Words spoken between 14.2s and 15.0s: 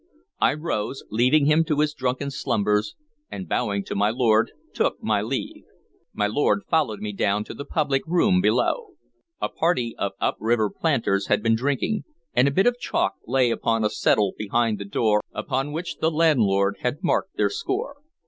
behind the